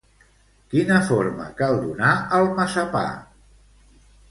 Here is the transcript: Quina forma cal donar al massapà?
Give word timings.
Quina 0.71 0.97
forma 1.09 1.45
cal 1.61 1.77
donar 1.83 2.15
al 2.41 2.51
massapà? 2.61 3.05